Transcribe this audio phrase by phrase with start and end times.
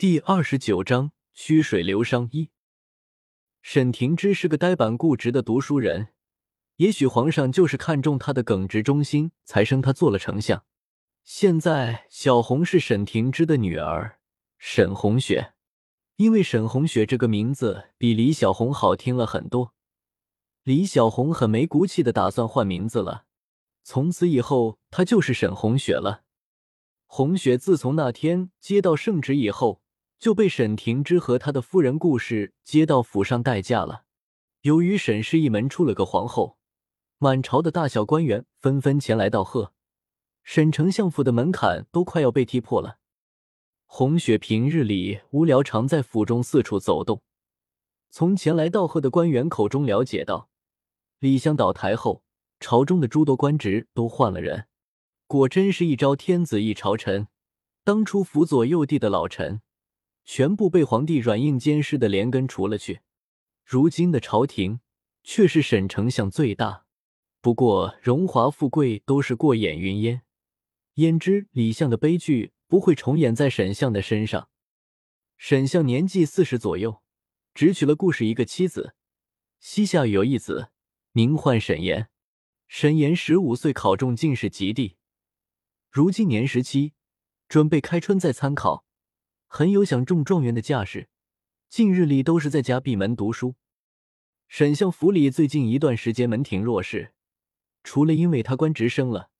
[0.00, 2.48] 第二十九章曲水流觞一。
[3.60, 6.14] 沈廷芝是个呆板固执的读书人，
[6.76, 10.64] 也许皇上就是看中他的耿直忠心，才升他做了丞相。
[11.22, 14.18] 现在小红是沈廷芝的女儿
[14.56, 15.52] 沈红雪，
[16.16, 19.74] 因为沈红雪这个名字比李小红好听了很多，
[20.62, 23.26] 李小红很没骨气的打算换名字了，
[23.82, 26.22] 从此以后她就是沈红雪了。
[27.04, 29.82] 红雪自从那天接到圣旨以后。
[30.20, 34.04] 就被沈廷之和他的夫人顾氏接到府上待嫁了。
[34.60, 36.58] 由于沈氏一门出了个皇后，
[37.16, 39.72] 满朝的大小官员纷纷前来道贺，
[40.44, 42.98] 沈丞相府的门槛都快要被踢破了。
[43.86, 47.22] 红雪平日里无聊，常在府中四处走动。
[48.10, 50.50] 从前来道贺的官员口中了解到，
[51.18, 52.22] 李湘倒台后，
[52.60, 54.66] 朝中的诸多官职都换了人，
[55.26, 57.28] 果真是一朝天子一朝臣。
[57.82, 59.62] 当初辅佐幼帝的老臣。
[60.32, 63.00] 全部被皇帝软硬兼施的连根除了去，
[63.64, 64.78] 如今的朝廷
[65.24, 66.86] 却是沈丞相最大。
[67.40, 70.22] 不过荣华富贵都是过眼云烟，
[70.94, 74.48] 焉知李相的悲剧不会重演在沈相的身上？
[75.36, 77.02] 沈相年纪四十左右，
[77.52, 78.94] 只娶了顾氏一个妻子，
[79.58, 80.68] 膝下有一子，
[81.10, 82.08] 名唤沈岩。
[82.68, 84.96] 沈岩十五岁考中进士及第，
[85.90, 86.92] 如今年十七，
[87.48, 88.86] 准备开春再参考。
[89.52, 91.08] 很有想中状元的架势，
[91.68, 93.56] 近日里都是在家闭门读书。
[94.46, 97.14] 沈相府里最近一段时间门庭若市，
[97.82, 99.30] 除了因为他官职升了，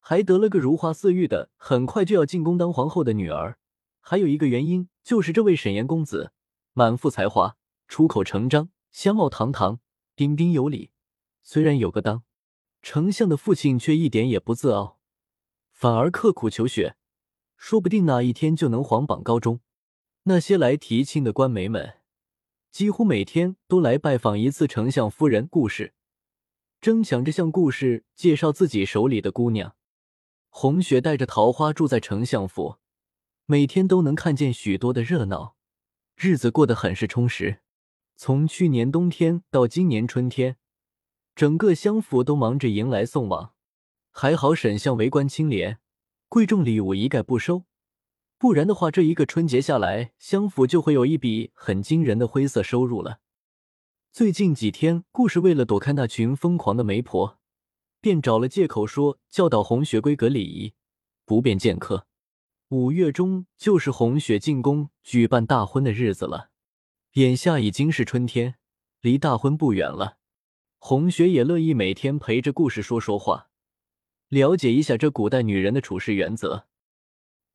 [0.00, 3.58] 还得了个如花似玉的，很快就要进宫当皇后的女儿，
[4.00, 6.32] 还有一个原因就是这位沈岩公子
[6.72, 9.80] 满腹才华，出口成章，相貌堂堂，
[10.14, 10.92] 彬彬有礼。
[11.42, 12.24] 虽然有个当
[12.80, 14.98] 丞相的父亲，却一点也不自傲，
[15.70, 16.96] 反而刻苦求学。
[17.64, 19.60] 说不定哪一天就能皇榜高中。
[20.24, 21.94] 那些来提亲的官媒们，
[22.72, 25.94] 几乎每天都来拜访一次丞相夫人顾氏，
[26.80, 29.76] 争抢着向顾氏介绍自己手里的姑娘。
[30.48, 32.78] 红雪带着桃花住在丞相府，
[33.46, 35.54] 每天都能看见许多的热闹，
[36.16, 37.60] 日子过得很是充实。
[38.16, 40.56] 从去年冬天到今年春天，
[41.36, 43.54] 整个相府都忙着迎来送往。
[44.10, 45.78] 还好沈相为官清廉。
[46.32, 47.64] 贵重礼物一概不收，
[48.38, 53.20] 不然的话，这一个春节下来，相府就会有一笔很惊人的灰色收入了。
[54.10, 57.38] 最近几天，顾氏为了躲开那群疯狂的媒婆，
[58.00, 60.72] 便找了借口说教导红雪闺阁礼仪，
[61.26, 62.06] 不便见客。
[62.70, 66.48] 五月中就是红雪进宫举办大婚的日子了，
[67.12, 68.54] 眼下已经是春天，
[69.02, 70.16] 离大婚不远了。
[70.78, 73.50] 红雪也乐意每天陪着顾氏说说话。
[74.32, 76.66] 了解一下这古代女人的处事原则。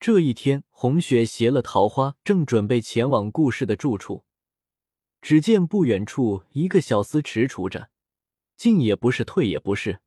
[0.00, 4.24] 这一天，红雪携了桃花，正准备前往顾氏的住处，
[5.20, 7.90] 只见不远处一个小厮踟蹰着，
[8.56, 10.00] 进也不是，退也不是。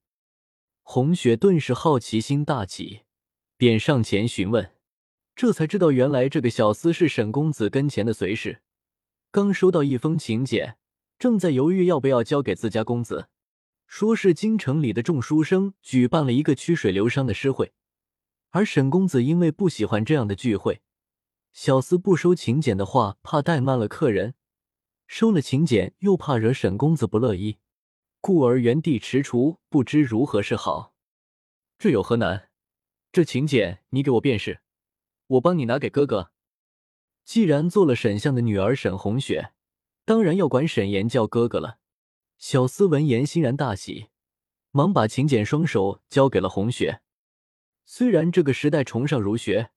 [0.81, 3.01] 红雪顿时好奇心大起，
[3.57, 4.71] 便上前询问，
[5.35, 8.63] 这才知道原来这个小厮是沈公子跟前的随侍，
[9.29, 10.77] 刚收到一封请柬，
[11.19, 13.27] 正在犹豫要不要交给自家公子。
[13.87, 17.73] 说是京城里的众书生举办了一个曲水流觞的诗会，
[18.49, 20.81] 而沈公子因为不喜欢这样的聚会，
[21.53, 24.31] 小厮不收请柬的话，怕怠慢了客人；
[25.07, 27.59] 收了请柬，又怕惹沈公子不乐意，
[28.19, 30.93] 故而原地踟蹰，不知如何是好。
[31.77, 32.49] 这有何难？
[33.11, 34.59] 这请柬你给我便是，
[35.27, 36.31] 我帮你拿给哥哥。
[37.23, 39.53] 既然做了沈相的女儿沈红雪，
[40.03, 41.79] 当然要管沈岩叫哥哥了。
[42.47, 44.09] 小厮闻言欣然大喜，
[44.69, 47.01] 忙把请柬双手交给了红雪。
[47.87, 49.71] 虽然这个时代崇尚儒学，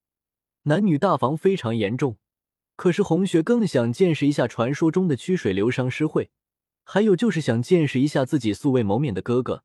[0.65, 2.19] 男女大防非常严重，
[2.77, 6.31] 可是红雪更想见识一下传说中的曲水流觞诗会，
[6.85, 9.65] 还有就是想见识一下自己素未谋面的哥哥。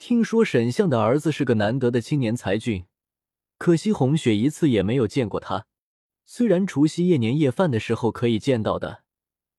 [0.00, 2.86] 听说沈相的儿子是个难得的青年才俊，
[3.56, 5.66] 可惜红雪一次也没有见过他。
[6.24, 9.04] 虽然除夕夜年夜饭的时候可以见到的，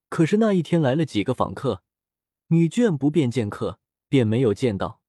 [0.10, 1.81] 可是那一天来了几个访客。
[2.48, 3.80] 女眷不便见客，
[4.10, 5.03] 便没有见到。